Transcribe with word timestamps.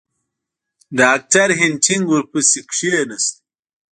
ډاکټر 0.99 1.49
هینټیګ 1.59 2.01
ورپسې 2.09 2.59
کښېنست. 2.71 3.33